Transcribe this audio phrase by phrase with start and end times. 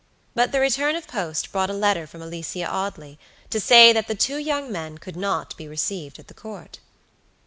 [0.33, 3.19] But the return of post brought a letter from Alicia Audley,
[3.51, 6.79] to say that the two young men could not be received at the Court.